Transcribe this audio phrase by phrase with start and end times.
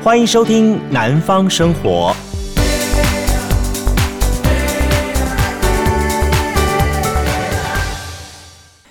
[0.00, 2.14] 欢迎收听《南方生活》。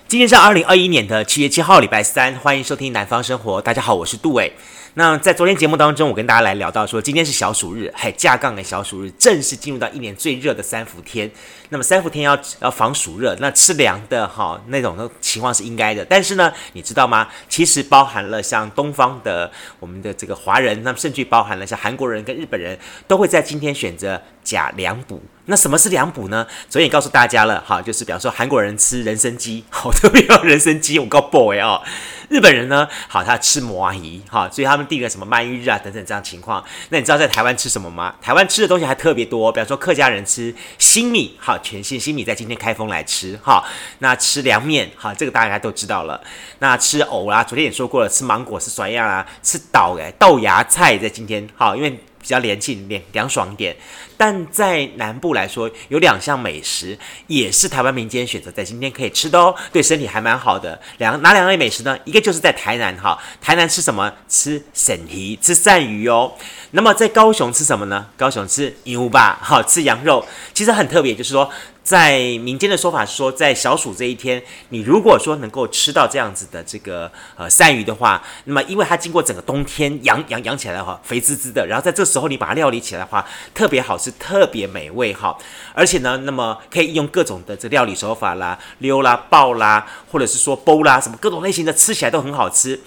[0.06, 2.34] 今天是二零二一年的七月七号，礼拜三。
[2.34, 3.58] 欢迎收听《南方生活》。
[3.62, 4.52] 大家好，我是杜伟。
[4.94, 11.30] 那在昨天节目当中，我跟大家来聊到说，今天是小暑日，嘿，架杠的小暑日，正式进入到一年最热的三伏天。
[11.68, 16.04] 那么三伏天要要防暑热，那吃凉的哈那种的情况是应该的。
[16.04, 17.28] 但是呢，你知道吗？
[17.48, 22.76] 其实包含了像东方的我们的这个华人，那么甚至包含了像韩国人跟日本人，
[23.06, 25.22] 都会在今天选择假凉补。
[25.50, 26.46] 那什么是凉补呢？
[26.68, 31.82] 昨天也告诉大家了，哈，就是比方说韩国人吃人参鸡，好特别要人参鸡，我告 boy 哦。
[32.28, 36.62] 日本人呢，好他吃魔芋，哈，所以他们定个什么鳗鱼日啊等等这样情况。
[36.90, 38.14] 那你知道在台湾吃什么吗？
[38.20, 43.64] 台湾吃的东西还特别多，比方说客家人吃新米，好，全新新米在今天开封来吃，哈。
[44.00, 46.20] 那吃凉面，哈，这个大家都知道了。
[46.58, 51.98] 那吃藕啦，昨天也说过了，吃芒果是酸样啊，吃豆诶豆芽菜在今天，好，因为。
[52.20, 53.74] 比较连气凉凉爽一点，
[54.18, 60.78] 但在南部来说，有两项美食也是台湾民间选择在今天可以吃的哦，对身体还蛮好的。
[60.98, 61.96] 两哪两类美食呢？
[62.04, 64.12] 一个就是在台南哈，台南吃什么？
[64.28, 66.34] 吃鳝鱼，吃鳝鱼哦。
[66.72, 68.08] 那么在高雄吃什么呢？
[68.16, 70.26] 高雄吃牛吧，好，吃羊肉。
[70.52, 71.48] 其实很特别，就是说。
[71.88, 85.36] 在民间的说法是说，在小暑这一天，你如果说能够吃到这样子的这个呃鳝鱼的话，那么因为它经过整个冬天养养养起来的话，肥滋滋的，然后在这时候你把它料理起来的话，特别好吃，特别美味哈。
[85.74, 92.80] 而且呢，那么可以用各种的这料理手法啦，溜啦、爆啦，或者是说煲啦，什么各种类型的，吃起来都很好吃。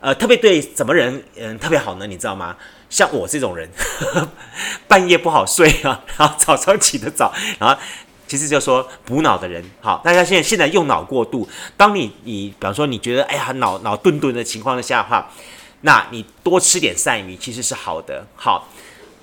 [0.00, 2.06] 呃，特别对什么人嗯特别好呢？
[2.06, 2.56] 你知道吗？
[2.88, 3.68] 像我这种人，
[4.00, 4.28] 呵呵
[4.86, 7.76] 半夜不好睡啊， 然后早上起得早，然后。
[8.30, 11.48] 其实就说补脑的人，好，大家现在现在用脑过度。
[11.78, 15.30] 当你你比方说你觉得哎呀脑脑顿顿的情况下的话，
[15.80, 18.26] 那你多吃点鳝鱼其实是好的。
[18.36, 18.68] 好，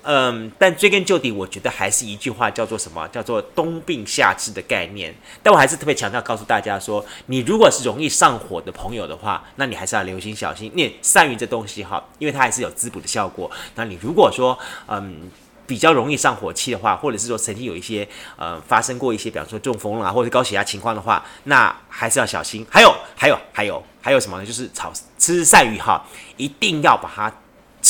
[0.06, 3.06] 嗯，但追根究底，我觉得还是一句话叫做什么？
[3.08, 5.14] 叫做冬病夏治的概念。
[5.42, 10.70] 但我还是特别强调告诉大家说，你如果是容易上火的朋友的话，那你还是要留心小心。
[10.74, 13.50] 因为鳝鱼这东西哈，因为它还是有滋补的效果。
[13.74, 15.30] 那你如果说嗯。
[15.68, 18.06] 比较容易上火气的话，或者是说曾经有一些
[18.36, 22.64] 呃发生过一些，比方说中风了啊，或者高血压情况的话，那还是要小心。
[22.70, 24.46] 还有，还有，还有，还有什么呢？
[24.46, 26.06] 就是炒吃鳝鱼哈，
[26.36, 27.32] 一定要把它。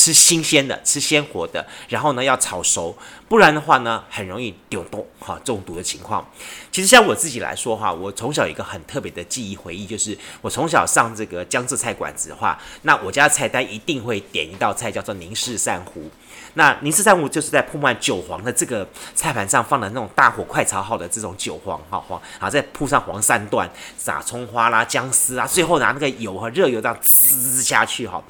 [0.07, 2.97] 吃新鲜的，吃鲜活的，然后呢要炒熟，
[3.27, 6.25] 不然的话呢很容易丢冻哈中毒的情况。
[6.71, 16.09] 其实像我自己来说哈，我从小有一个很特别的记忆回忆，就是我从小上这个江浙菜馆子的话，那我家菜单一定会点一道菜叫做宁式鳝糊。
[16.53, 28.23] 那宁式鳝糊就是在铺满韭黄的这个菜盘上放的那种大火快炒好的这种韭黄哈黄，然后再铺上黄鳝段，撒葱花啦、姜丝啊，最后拿那个油和热油这样滋下去哈。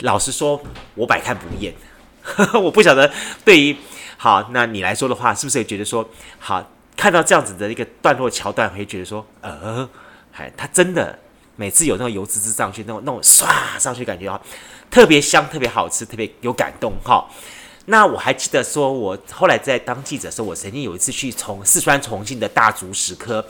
[0.00, 0.60] 老实说，
[0.94, 1.74] 我百看不厌。
[2.54, 3.12] 我不晓得
[3.44, 3.76] 对于
[4.16, 6.08] 好，那你来说的话，是不是也觉得说，
[6.38, 6.64] 好
[6.96, 9.88] 看到这样子的一个段落桥段，会觉得说，呃，
[10.30, 11.18] 还它真的
[11.56, 14.40] 每次有那种油滋滋上去，那种那种唰上去，感觉啊，
[14.88, 17.28] 特别香，特别好吃，特别有感动哈。
[17.86, 23.44] 那我还记得说，我后来在当记者的时候，我曾经有一次去从四川重庆的大足石刻，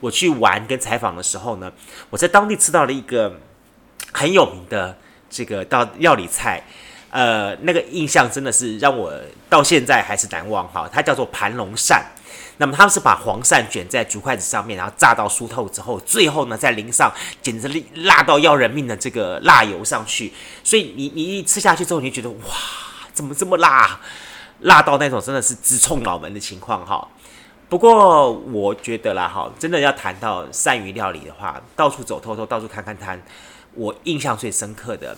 [0.00, 1.70] 我去玩跟采访的时候呢，
[2.08, 3.38] 我在当地吃到了一个
[4.14, 4.96] 很有名的。
[5.34, 6.62] 这个到料理菜，
[7.10, 9.12] 呃，那个印象真的是让我
[9.50, 10.88] 到现在还是难忘哈。
[10.92, 12.00] 它叫做盘龙鳝，
[12.58, 17.12] 那么他们是把黄鳝卷在竹筷子上面，然后炸到酥透之后，最后呢再淋上
[17.42, 20.32] 简直辣到要人命的这个辣油上去。
[20.62, 22.54] 所以你你一吃下去之后，你就觉得哇，
[23.12, 23.98] 怎么这么辣？
[24.60, 27.08] 辣到那种真的是直冲脑门的情况哈。
[27.68, 33.20] 不过我觉得啦哈，真的要谈到鳝鱼料理的话，到处走透透，到处看看摊。
[33.76, 35.16] 我印象最深刻的，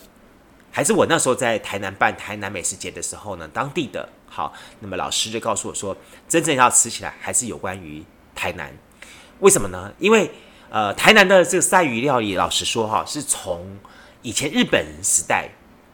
[0.71, 5.97] 还是我那时候在台南办台南美食节的时候呢，当地的好，那么老师就告诉我说，
[6.29, 8.73] 真正要吃起来还是有关于台南，
[9.41, 9.93] 为什么呢？
[9.99, 10.31] 因为
[10.69, 13.79] 呃，台南的这个鳝鱼料理，老实说哈，是从
[14.23, 15.49] 以前日本人时代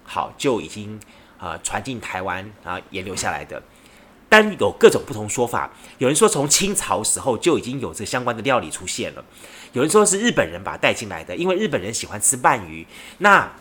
[0.05, 0.99] 好就已经
[1.39, 3.63] 呃传进台湾啊沿流下来的。
[4.33, 9.23] 但有各种不同说法，有人说从清朝时候就已经有这相关的料理出现了，
[9.75, 12.87] 有人说是日本人把它带进来的，因为日本人喜欢吃鳗鱼，
[13.19, 13.53] 那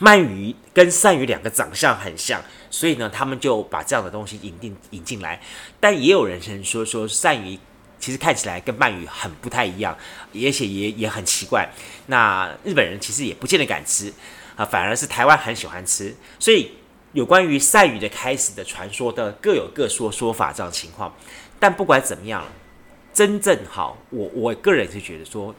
[0.00, 5.38] 鳗鱼跟鳝鱼两个长相很像，所以呢，他们就把这样的东西引进引进来。
[5.78, 7.58] 但也有人说说鳝鱼
[8.00, 9.94] 其实看起来跟鳗鱼很不太一样，
[10.32, 11.68] 而且也也很奇怪。
[12.06, 14.10] 那日本人其实也不见得敢吃
[14.56, 16.70] 啊，反而是台湾很喜欢吃，所以。
[17.16, 21.10] 有关于鳝鱼的开始的传说的各有各说说法这样情况，
[21.58, 22.44] 但不管怎么样，
[23.10, 25.54] 真正好，我我个人是觉得说，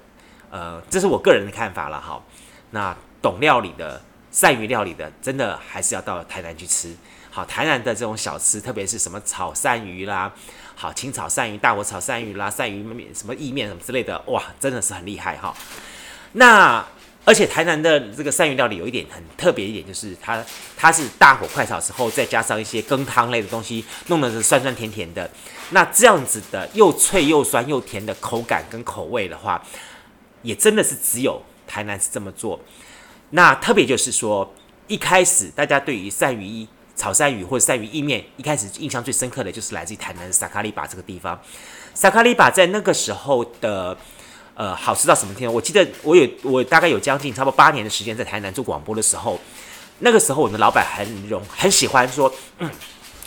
[0.51, 2.21] 呃，这是我个人的看法了哈。
[2.69, 4.00] 那懂料理的
[4.31, 6.95] 鳝鱼料理的，真的还是要到台南去吃。
[7.31, 10.31] 好，台南的这种小吃，特别是什么炒鳝鱼啦，
[10.75, 15.51] 好，清炒鳝鱼、大火炒鳝鱼啦、鳝鱼面、什么意面什么之类的，哇，真的是很厉害哈。
[16.33, 16.86] 那
[17.28, 20.42] 而且台南的这个鳝鱼料理有一点很特别一点，就是它
[20.78, 25.30] 它是大火快炒之后，再加上一些羹汤类的东西，弄得是酸酸甜甜的。
[25.72, 29.62] 那这样子的又脆又酸又甜的口感跟口味的话，
[30.42, 32.58] 也真的是只有台南是这么做。
[33.32, 34.50] 那特别就是说，
[34.88, 36.66] 一开始大家对于鳝鱼
[36.96, 41.38] 炒鳝鱼或者鳝鱼意面，一开始印象最深刻的就是来自于台南的萨卡利巴这个地方。
[41.94, 43.98] 萨卡利巴在那个时候的。
[44.57, 45.54] 呃，好吃到什么程度？
[45.54, 49.39] 我记得我有我大概有将近差不多八年的时间在台南做广播的时候，
[50.00, 52.68] 那个时候我们老板很容很喜欢说，嗯，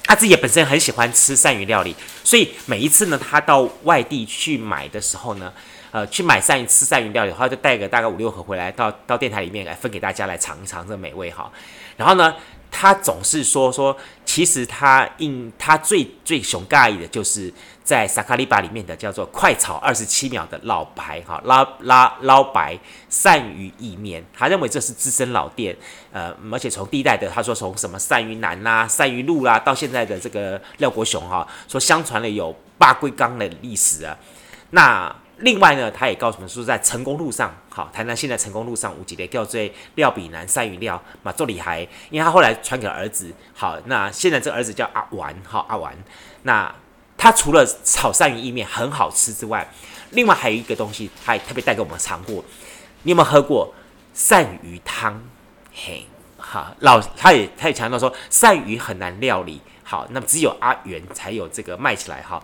[0.03, 1.95] 他自己本身很喜欢吃鳝鱼料理，
[2.25, 5.53] 所以每一次呢，他到外地去买的时候呢，
[5.93, 11.49] 呃，去买鳝鱼吃鳝鱼料理的话，就带个大概五六盒回来，到到电台里面来分给大家来尝一尝这美味哈。
[11.97, 12.35] 然后呢，
[12.71, 17.53] 他总是说说，其实他印他最最熊尬意的就是。
[17.83, 22.79] 在萨卡利巴里面的叫做快炒二十七秒的老白哈捞捞捞白
[23.11, 25.77] 鳝鱼意面，他认为这是资深老店，
[26.13, 34.17] 呃，而且从第一代的他说从什么鳝鱼男啦、鳝鱼路啦，到现在的这个廖国雄哈，说相传了有八龟缸的历史啊。
[34.71, 39.61] 那另外呢，他也告诉我们说，在成功路上，好，台南现在成功路上无几的叫做
[39.97, 45.95] 廖比南鳝鱼料马做厉害，因为他后来传给儿子，好，那现在这儿子叫阿丸，好阿丸，
[46.45, 46.75] 那。
[47.23, 49.71] 他除了炒鳝鱼意面很好吃之外，
[50.13, 52.43] 另外还有一个东西，他也特别带给我们尝过。
[53.03, 53.75] 你有没有喝过
[54.17, 55.23] 鳝鱼汤？
[55.71, 56.07] 嘿，
[56.39, 62.43] 好，老他也他也强调说，鳝鱼很难料理，好，那么只有阿元才有这个卖起来哈，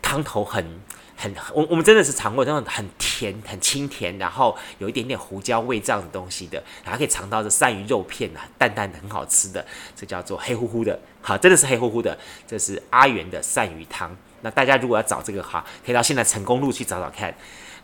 [0.00, 0.80] 汤头很。
[1.20, 9.62] 很，我我们真的是尝过那种很甜、很清甜，然后有一点点胡椒味这样的东西的，然后可以尝到这鳝鱼肉片啊，淡淡的，很好吃的，
[9.94, 12.16] 这叫做黑乎乎的，好，真的是黑乎乎的，
[12.48, 14.16] 这是阿元的鳝鱼汤。
[14.40, 17.34] 那大家如果要找这个哈，可以到现在成功路去找找看。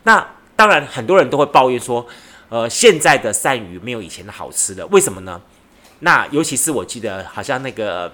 [0.01, 2.03] 那当然很多人都会抱怨说，
[2.49, 5.39] 呃，现在的鳝鱼没有以前的好吃了，为什么呢？
[5.99, 8.11] 那尤其是我记得好像那个。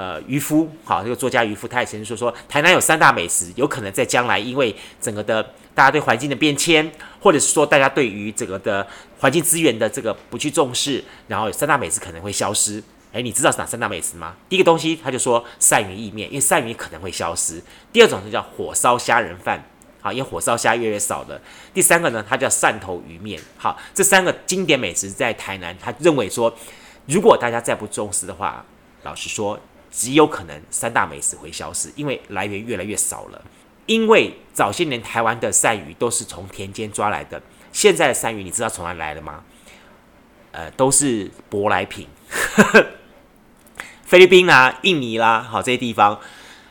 [0.00, 5.42] 呃，渔夫，好，这个作家渔夫，他也曾经说说，台南有三大美食，有可能在将来因为整个的
[5.74, 8.86] 大家对环境的变迁，或者是说大家对于整个的
[9.18, 12.82] 环境资源的这个不去重视，然后有三大美食可能会消失。
[13.12, 14.34] 诶，你知道是哪三大美食吗？
[14.48, 17.62] 第一个东西，他就说鳝鱼意面，因为鳝鱼可能会消失。
[17.92, 19.62] 第二种就叫火烧虾仁饭，
[20.00, 21.38] 好，因为火烧虾越来越少了。
[21.74, 23.38] 第三个呢，它叫汕头鱼面。
[23.58, 26.56] 好，这三个经典美食在台南，他认为说，
[27.04, 28.64] 如果大家再不重视的话，
[29.02, 29.60] 老实说。
[29.90, 33.42] 极有可能三大美食会消失，因为来源越来越少了。
[33.86, 37.42] 因为早些年台湾的鳝鱼都是从田间抓来的，
[37.72, 39.42] 现在的鳝鱼你知道从哪来的吗？
[40.52, 42.06] 呃，都是舶来品，
[44.04, 46.20] 菲律宾啊、印尼啦，好这些地方。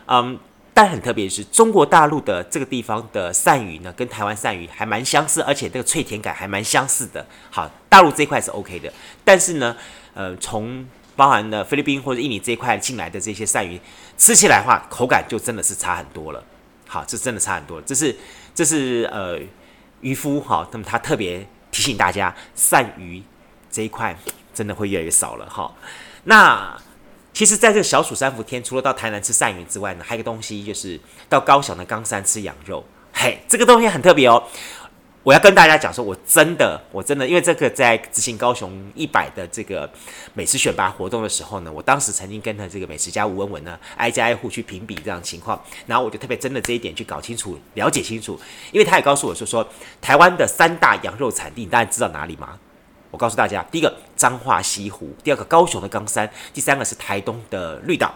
[0.05, 0.39] 嗯，
[0.73, 7.25] 但很特别是，中国大陆的这个地方的鳝鱼呢，跟台湾鳝鱼还蛮相似，而且这个脆甜感还蛮相似的。
[7.49, 8.91] 好，大陆这一块是 OK 的，
[9.23, 9.75] 但是呢，
[10.13, 10.85] 呃，从
[11.19, 13.77] 包含了菲律宾或者印尼这一块进来的这些鳝鱼，
[14.17, 16.41] 吃起来的话，口感就真的是差很多了。
[16.87, 17.81] 好，这真的差很多。
[17.81, 18.15] 这是
[18.55, 19.37] 这是呃
[19.99, 23.21] 渔夫哈，那么他特别提醒大家，鳝鱼
[23.69, 24.17] 这一块
[24.53, 25.69] 真的会越来越少了哈。
[26.23, 26.73] 那
[27.33, 32.81] 其实，在这个小暑三伏天，除了到台南吃鳝鱼之外呢，还有一个东西就是到高雄的冈山吃羊肉。
[33.11, 34.41] 嘿，这个东西很特别哦。
[35.21, 39.89] 我要跟大家讲说，我真的，我真的，因为这个在执行高雄一百的这个
[40.33, 48.39] 美食选拔活动的时候呢，我当时曾经跟着这个美食家吴文文呢，挨家挨户去评比这样情况，然后我就特别针对这一点去搞清楚、了解清楚，
[48.71, 49.67] 因为他也告诉我说，说
[50.01, 52.57] 台湾的三大羊肉产地，你大家知道哪里吗？
[53.11, 58.13] 我告诉大家，第一个彰化西湖，第二个高雄的冈山，第三个是台东的绿岛。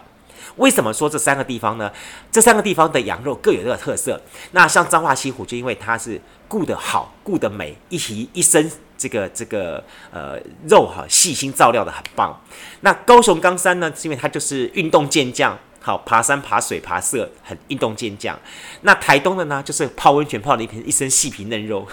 [0.57, 1.91] 为什么说这三个地方呢？
[2.31, 4.21] 这三个地方的羊肉各有各的特色。
[4.51, 12.41] 那像彰化西湖，就因为它是顾得好、顾得美，一提一身这个这个呃肉哈，细心照料得很棒。
[12.81, 18.37] 那高雄冈山呢，是因为它就是运动健将，好爬山、爬水、爬色，很运动健将。
[18.81, 21.87] 那台东的呢，就是泡温泉泡的一片一身细皮嫩肉。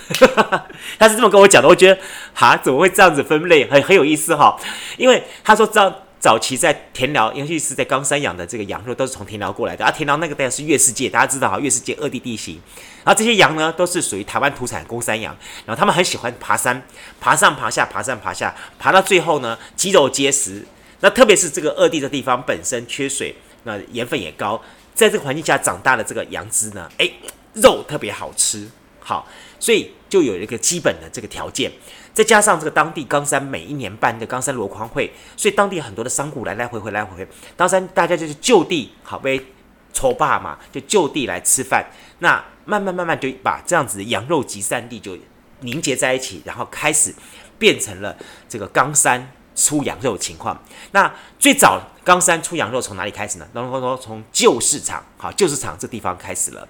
[0.99, 2.01] 他是这么跟我讲的，我觉得
[2.35, 4.59] 哈，怎么会这样子分类，很很有意思哈。
[4.97, 5.95] 因为他说这样。
[6.21, 9.83] 早期在田寮，尤其是在冈山养的这个羊肉，都是从田寮过来的。
[9.83, 12.61] 而、啊、田寮那个地方是月世界，大家知道哈，月世界二地地形。
[13.03, 15.35] 然后这些羊呢，都是属于台湾土产公山羊。
[15.65, 16.83] 然后他们很喜欢爬山，
[17.19, 20.63] 爬上爬下，爬上爬下，爬到最后呢，肌肉结实。
[21.01, 24.61] 那特别是这个二地的地方本身缺水，那盐分也高，
[24.93, 27.15] 在这个环境下长大的这个羊脂呢，诶，
[27.55, 28.69] 肉特别好吃。
[29.01, 29.27] 好，
[29.59, 31.73] 所以就有一个基本的这个条件，
[32.13, 39.41] 再加上这个当地冈山每一年办的冈山箩筐会，所以当地很多的商贾来来回回来回回，当山大家就是就地好被
[39.93, 41.87] 抽霸嘛，就就地来吃饭。
[42.19, 45.17] 那慢慢慢慢就把这样子的羊肉集散地就
[45.61, 47.15] 凝结在一起，然后开始
[47.59, 48.17] 变成了
[48.49, 50.59] 这个冈山出羊肉的情况。
[50.93, 53.47] 那最早冈山出羊肉从哪里开始呢？
[53.53, 56.67] 然后说从旧市场，好旧市场这地方开始了。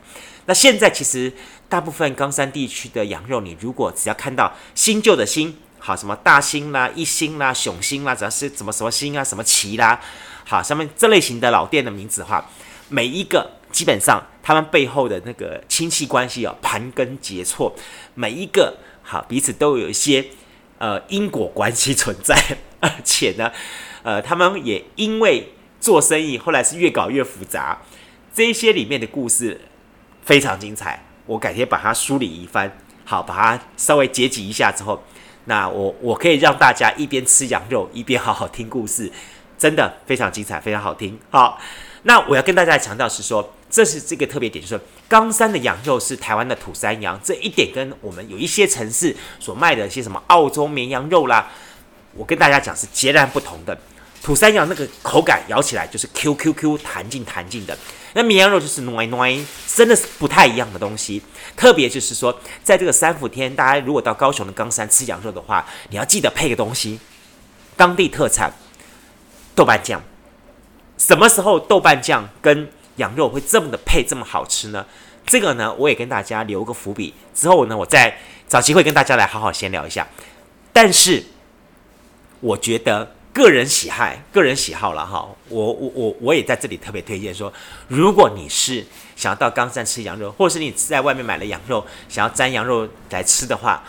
[0.46, 1.32] 那现在其实
[1.68, 10.00] 大部分冈山地区的羊肉，你如果只要看到新旧的新，好什么大新啦、一新啦、熊新啦，只要是什么什么新啊、什么旗啦，
[10.44, 12.44] 好上面这类型的老店的名字的话，
[12.88, 17.72] 每一个基本上他们背后的那个亲戚关系哦，盘根结错，
[18.14, 20.26] 每一个好彼此都有一些
[20.80, 22.34] 呃因果关系存在，
[22.80, 23.52] 而且呢，
[24.02, 27.78] 呃他们也因为做生意后来是越搞越复杂，
[28.34, 29.60] 这些里面的故事。
[30.22, 32.70] 非常精彩，我改天把它梳理一番，
[33.04, 35.02] 好，把它稍微结集一下之后，
[35.46, 39.10] 那我我可以让大家一边吃羊肉一边好好听故事，
[39.58, 41.18] 真的非常精彩，非常好听。
[41.30, 41.58] 好，
[42.02, 51.48] 那我要跟大家强调是说，这是这个特别点，就是冈山的羊肉是台湾的土山羊，这一点跟我们有一些城市所卖的一些什么澳洲绵羊肉啦，
[52.14, 53.78] 我跟大家讲是截然不同的。
[54.22, 57.78] 土山羊那个口感咬起来就是 Q Q Q 弹劲弹劲的，
[58.12, 61.22] 那绵羊肉就是糯糯，真的是不太一样的东西。
[61.56, 67.00] 特别就是说，在这个三伏天，大家如果到高雄的冈山吃羊肉的话，你要记得配个东西，
[67.76, 68.52] 当地特产
[69.54, 70.02] 豆瓣酱。
[70.98, 74.86] 什么时候豆瓣酱跟羊肉会这么的配这么好吃呢？
[75.26, 78.16] 这个呢，我也跟大家留个伏笔，之后呢，我再
[78.46, 80.06] 找机会跟大家来好好闲聊一下。
[80.72, 81.24] 但是
[82.40, 83.16] 我觉得。
[83.32, 85.24] 个人喜爱，个人喜好了哈。
[85.48, 87.50] 我我我我也在这里特别推荐说，
[87.86, 93.84] 如果你是想要到冈山吃羊肉，或者是你在外面买了羊肉，想要沾羊肉来吃的话，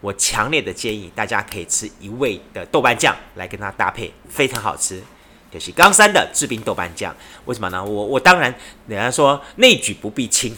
[0.00, 5.02] 我强烈的建议大家可以吃一味的豆瓣酱来跟它搭配，非常好吃。
[5.50, 7.82] 就是冈山的制冰豆瓣酱，为什么呢？
[7.84, 8.54] 我我当然
[8.86, 10.54] 人家说内举不避亲，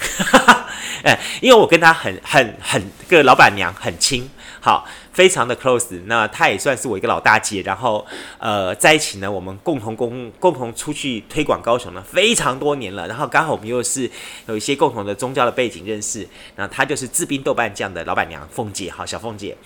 [1.04, 4.28] 哎，因为我跟他很很很个老板娘很亲，
[4.60, 4.86] 好。
[5.18, 8.06] 非常的 close，那他也算是我一个老大姐，然后
[8.38, 14.08] 呃在一起呢，我们共同共共同出去推广高雄呢，非常多年了，然后刚好我们又是
[14.46, 19.56] 有一些共同的宗教的背景认识，那他就是制冰豆瓣酱的老板娘凤姐，好，小凤姐，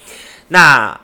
[0.48, 0.98] 那。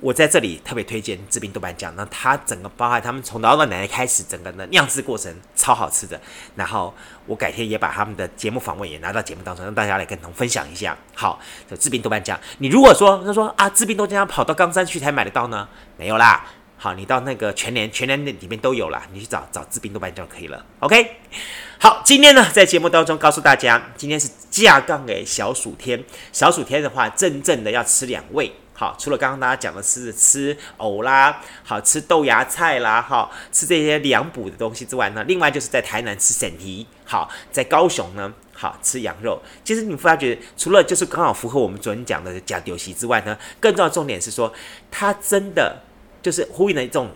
[0.00, 6.20] 我在这里特别推荐制冰豆瓣酱，那它整个包含他们从老奶奶开始，整个的酿制过程超好吃的。
[6.54, 10.94] 然后我改天也把他们的节目访问也拿到节目当中，让大家来跟同分享一下。
[11.14, 15.66] 好，这制冰豆瓣酱，你如果说他说啊，制冰豆瓣酱跑到冈山去才买得到呢？
[15.96, 16.44] 没有啦，
[16.76, 20.62] 好，你到那个全联全联那里面都有啦，你去找找制冰豆瓣酱就可以了。
[20.80, 21.16] OK，
[21.80, 28.52] 好，今天呢在节目当中告诉大家，今天是架杠诶小暑天，小暑天的话，真正的要吃两味。
[28.78, 39.40] 好，除了刚刚大家讲的是吃藕啦，好吃豆芽菜啦，好吃这些凉补的东西之外呢，另外就是在台南吃沈鱼，好在高雄呢，好吃羊肉。
[39.64, 44.52] 其实你发觉，除了就是刚好符合我们昨天讲的假丢席之外呢，更重要的重点是说，
[44.90, 45.80] 它真的
[46.20, 47.08] 就是呼应了一种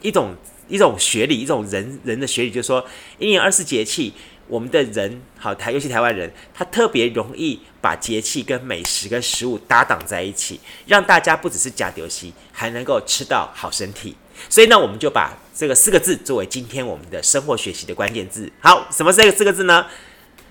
[0.00, 0.36] 一种
[0.68, 2.86] 一种学理，一种人人的学理，就是说
[3.18, 4.14] 一年二十四节气。
[4.48, 14.16] 我们的人好台，尤其台湾人，他特别容易把节气跟美食跟食物搭档在一起，让大家不只是呷着死，还能够吃到好身体。
[14.48, 18.50] 所以呢，我们就把这个四个字作为今天我们的生活学习的关键字。
[18.60, 19.86] 好，什么是这四个字呢？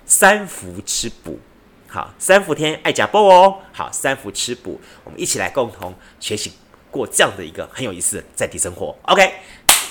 [0.05, 1.39] 三伏吃补。
[1.87, 3.57] 好，三伏天爱呷哺哦。
[3.73, 6.51] 好，三伏吃补，我们一起来共同学习
[6.91, 8.95] 过这样的一个很有意思的在地生活。
[9.03, 9.33] OK，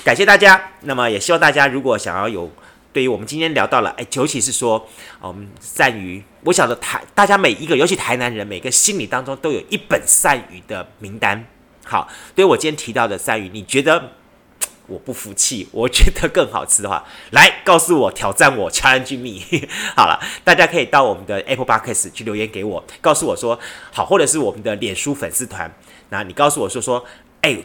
[0.04, 0.70] 感谢大家。
[0.82, 2.48] 那么也希望大家如果想要有。
[2.96, 4.88] 对于我们今天聊到了，哎，尤其是说，
[5.20, 11.44] 我们鳝鱼，我晓得台大家每一个，尤其台南人，每个心里当中都有一本鳝鱼的名单。
[11.84, 14.12] 好，对于我今天提到的鳝鱼，你觉得
[14.86, 19.68] 我不服气，我觉得更好吃的话，来告诉我，挑战我，challenge me。
[19.94, 23.60] 好了，大家可以到我们的 Apple Podcast 去留言给我，告诉我说
[23.92, 25.70] 好，或者是我们的脸书粉丝团，
[26.08, 27.04] 那你告诉我说说，
[27.42, 27.58] 哎，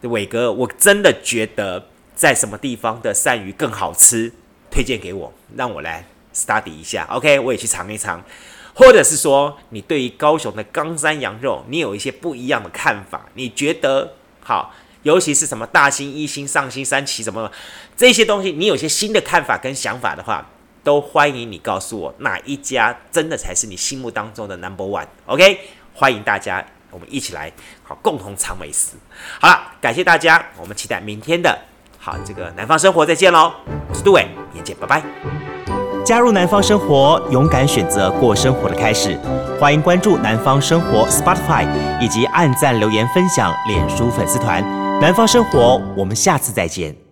[0.00, 1.86] 伟哥，我真的觉得
[2.16, 4.32] 在什么地方的鳝鱼更好吃？
[4.70, 8.22] 推荐给我，让我来 study 一下，OK，我也去尝一尝。
[8.74, 13.26] 或者是说，你对于高雄的冈山羊肉，你有一些不一样的看法？
[13.34, 14.72] 你觉得好，
[15.02, 17.50] 尤其是什么大兴、一兴、上兴、三旗什么
[17.96, 20.48] 这些东西，你有些新的看法跟想法的话，
[20.84, 25.58] 都欢迎你告诉我哪一家真的才是你心目当中的 number one，OK？
[25.92, 28.96] 欢迎大家，我们一起来好共同尝美食。
[29.40, 31.58] 好了，感谢大家，我们期待明天的。
[32.00, 33.52] 好，这个南方生活再见喽，
[33.88, 35.02] 我是杜伟，明天见，拜拜。
[36.04, 39.18] 加入南方生活，勇敢选择过生活的开始。
[39.60, 41.66] 欢迎关注南方生活 Spotify，
[42.00, 44.62] 以及按赞留言分享脸书粉丝团。
[45.00, 47.07] 南方生活，我们下次再见。